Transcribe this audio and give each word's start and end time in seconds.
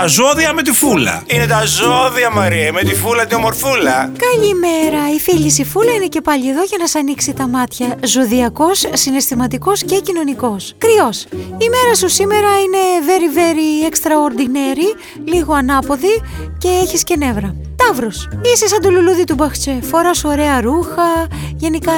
τα 0.00 0.06
ζώδια 0.06 0.52
με 0.52 0.62
τη 0.62 0.72
φούλα. 0.72 1.22
Είναι 1.26 1.46
τα 1.46 1.64
ζώδια, 1.64 2.30
Μαρία, 2.30 2.72
με 2.72 2.82
τη 2.82 2.94
φούλα 2.94 3.26
τη 3.26 3.34
ομορφούλα. 3.34 4.12
Καλημέρα, 4.26 5.14
η 5.14 5.20
φίλης 5.20 5.58
η 5.58 5.64
Φούλα 5.64 5.92
είναι 5.92 6.06
και 6.06 6.20
πάλι 6.20 6.48
εδώ 6.50 6.62
για 6.62 6.78
να 6.80 6.86
σ' 6.86 6.94
ανοίξει 6.96 7.32
τα 7.32 7.48
μάτια. 7.48 7.96
Ζωδιακός, 8.04 8.84
συναισθηματικός 8.92 9.82
και 9.82 10.00
κοινωνικός. 10.00 10.74
Κρυός, 10.78 11.24
η 11.58 11.68
μέρα 11.68 11.94
σου 11.94 12.08
σήμερα 12.08 12.48
είναι 12.48 12.82
very 13.08 13.28
very 13.38 13.92
extraordinary, 13.92 14.98
λίγο 15.24 15.54
ανάποδη 15.54 16.22
και 16.58 16.68
έχεις 16.68 17.04
και 17.04 17.16
νεύρα. 17.16 17.56
Ταύρος, 17.76 18.28
είσαι 18.54 18.68
σαν 18.68 18.80
το 18.82 18.90
λουλούδι 18.90 19.24
του 19.24 19.34
Μπαχτσέ, 19.34 19.78
φοράς 19.82 20.24
ωραία 20.24 20.60
ρούχα, 20.60 21.28
γενικά 21.56 21.92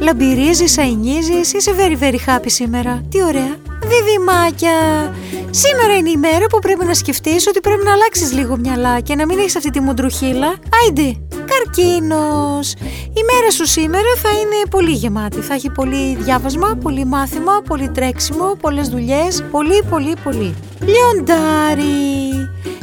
λαμπυρίζεις, 0.00 0.78
αηνίζεις, 0.78 1.52
είσαι 1.52 1.74
very 1.76 2.02
very 2.04 2.18
happy 2.28 2.46
σήμερα. 2.46 3.02
Τι 3.10 3.22
ωραία. 3.22 3.73
Διδυμάκια, 3.88 4.78
σήμερα 5.50 5.96
είναι 5.96 6.10
η 6.10 6.16
μέρα 6.16 6.46
που 6.46 6.58
πρέπει 6.58 6.84
να 6.84 6.94
σκεφτείς 6.94 7.46
ότι 7.46 7.60
πρέπει 7.60 7.84
να 7.84 7.92
αλλάξεις 7.92 8.32
λίγο 8.32 8.56
μυαλά 8.56 9.00
και 9.00 9.14
να 9.14 9.26
μην 9.26 9.38
έχεις 9.38 9.56
αυτή 9.56 9.70
τη 9.70 9.80
μουντρουχίλα. 9.80 10.54
Άιντε, 10.82 11.18
καρκίνος. 11.28 12.72
Η 13.18 13.22
μέρα 13.32 13.50
σου 13.50 13.66
σήμερα 13.66 14.14
θα 14.22 14.28
είναι 14.30 14.68
πολύ 14.70 14.90
γεμάτη. 14.90 15.40
Θα 15.40 15.54
έχει 15.54 15.70
πολύ 15.70 16.16
διάβασμα, 16.16 16.78
πολύ 16.82 17.04
μάθημα, 17.04 17.62
πολύ 17.68 17.88
τρέξιμο, 17.88 18.56
πολλές 18.60 18.88
δουλειές, 18.88 19.44
πολύ 19.50 19.82
πολύ 19.90 20.14
πολύ. 20.24 20.54
Λιοντάρι. 20.80 22.32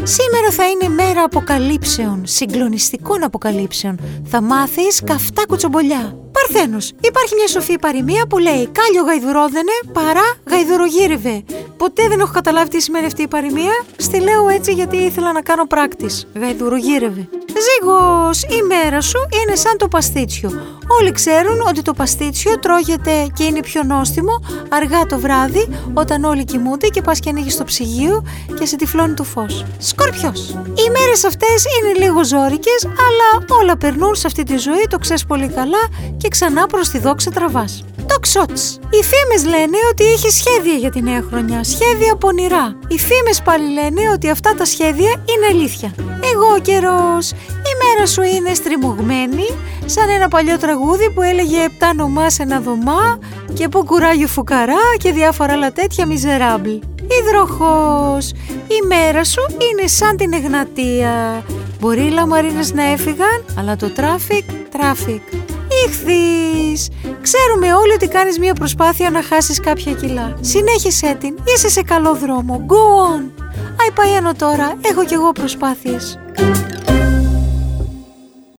Σήμερα 0.03 0.51
θα 0.51 0.67
είναι 0.67 0.93
μέρα 0.93 1.23
αποκαλύψεων, 1.23 2.21
συγκλονιστικών 2.25 3.23
αποκαλύψεων. 3.23 3.99
Θα 4.25 4.41
μάθεις 4.41 5.01
καυτά 5.05 5.43
κουτσομπολιά. 5.47 6.15
Παρθένος, 6.47 6.91
υπάρχει 7.01 7.35
μια 7.35 7.47
σοφή 7.47 7.79
παροιμία 7.79 8.27
που 8.27 8.37
λέει 8.37 8.69
«Κάλιο 8.71 9.03
γαϊδουρόδενε 9.05 9.71
παρά 9.93 10.35
γαϊδουρογύρευε». 10.49 11.43
Ποτέ 11.81 12.07
δεν 12.07 12.19
έχω 12.19 12.31
καταλάβει 12.31 12.69
τι 12.69 12.81
σημαίνει 12.81 13.05
αυτή 13.05 13.21
η 13.21 13.27
παροιμία. 13.27 13.83
Στη 13.97 14.19
λέω 14.19 14.49
έτσι 14.49 14.71
γιατί 14.73 14.97
ήθελα 14.97 15.31
να 15.31 15.41
κάνω 15.41 15.65
πράκτης. 15.65 16.27
Γαϊδουρογύρευε. 16.35 17.29
Ζήγος, 17.47 18.41
η 18.43 18.61
μέρα 18.67 19.01
σου 19.01 19.19
είναι 19.41 19.55
σαν 19.55 19.77
το 19.77 19.87
παστίτσιο. 19.87 20.51
Όλοι 20.99 21.11
ξέρουν 21.11 21.61
ότι 21.67 21.81
το 21.81 21.93
παστίτσιο 21.93 22.59
τρώγεται 22.59 23.27
και 23.33 23.43
είναι 23.43 23.59
πιο 23.59 23.83
νόστιμο 23.83 24.43
αργά 24.69 25.05
το 25.05 25.19
βράδυ 25.19 25.67
όταν 25.93 26.23
όλοι 26.23 26.43
κοιμούνται 26.43 26.87
και 26.87 27.01
πας 27.01 27.19
και 27.19 27.29
ανοίγεις 27.29 27.57
το 27.57 27.63
ψυγείο 27.63 28.23
και 28.59 28.65
σε 28.65 28.75
τυφλώνει 28.75 29.13
το 29.13 29.23
φως. 29.23 29.65
Σκορπιός. 29.77 30.49
Οι 30.49 30.89
μέρες 30.99 31.23
αυτές 31.25 31.65
είναι 31.65 32.05
λίγο 32.05 32.23
ζόρικες 32.23 32.85
αλλά 32.85 33.59
όλα 33.59 33.77
περνούν 33.77 34.15
σε 34.15 34.27
αυτή 34.27 34.43
τη 34.43 34.57
ζωή, 34.57 34.87
το 34.89 34.97
ξέρεις 34.97 35.25
πολύ 35.25 35.47
καλά 35.47 35.87
και 36.17 36.27
ξανά 36.27 36.65
προς 36.65 36.89
τη 36.89 36.99
δόξα 36.99 37.31
τραβάς. 37.31 37.83
Τοξότης. 38.13 38.79
Οι 38.89 39.03
φήμες 39.03 39.55
λένε 39.55 39.77
ότι 39.91 40.03
έχει 40.05 40.29
σχέδια 40.29 40.73
για 40.73 40.91
τη 40.91 41.01
νέα 41.01 41.23
χρονιά, 41.29 41.63
σχέδια 41.63 42.15
πονηρά. 42.15 42.75
Οι 42.87 42.97
φήμες 42.97 43.41
πάλι 43.43 43.73
λένε 43.73 44.09
ότι 44.13 44.29
αυτά 44.29 44.55
τα 44.55 44.65
σχέδια 44.65 45.11
είναι 45.11 45.45
αλήθεια. 45.49 45.93
Αιγόκερως, 46.33 47.31
η 47.69 47.73
μέρα 47.81 48.05
σου 48.07 48.21
είναι 48.21 48.53
στριμωγμένη, 48.53 49.47
σαν 49.85 50.09
ένα 50.09 50.27
παλιό 50.27 50.57
τραγούδι 50.57 51.09
που 51.11 51.21
έλεγε 51.21 51.63
«Επτά 51.63 51.93
νομά 51.93 52.29
σε 52.29 52.43
ένα 52.43 52.59
δωμά» 52.59 53.19
και 53.53 53.67
«Που 53.67 53.85
κουράγιο 53.85 54.27
φουκαρά» 54.27 54.85
και 54.97 55.11
διάφορα 55.11 55.53
άλλα 55.53 55.71
τέτοια 55.71 56.05
misérables. 56.05 56.69
Υδροχόος, 57.19 58.31
η 58.67 58.85
μέρα 58.87 59.23
σου 59.23 59.41
είναι 59.49 59.87
σαν 59.87 60.17
την 60.17 60.33
Εγνατία. 60.33 61.43
Μπορεί 61.79 62.01
οι 62.01 62.09
λαμαρίνες 62.09 62.73
να 62.73 62.83
έφυγαν, 62.83 63.45
αλλά 63.57 63.75
το 63.75 63.89
traffic, 63.89 64.45
traffic. 64.71 65.21
Ιχθύς! 65.85 66.87
Ξέρουμε 67.91 68.07
όλοι 68.07 68.11
ότι 68.11 68.19
κάνεις 68.19 68.39
μια 68.39 68.53
προσπάθεια 68.53 69.09
να 69.09 69.23
χάσεις 69.23 69.59
κάποια 69.59 69.91
κιλά. 69.91 70.37
Συνέχισέ 70.41 71.15
την, 71.19 71.35
είσαι 71.55 71.69
σε 71.69 71.81
καλό 71.81 72.15
δρόμο. 72.15 72.65
Go 72.67 73.15
on! 73.15 73.43
Αϊ 73.81 73.91
Παϊάνο 73.95 74.33
τώρα, 74.33 74.77
έχω 74.81 75.05
κι 75.05 75.13
εγώ 75.13 75.31
προσπάθειες. 75.31 76.19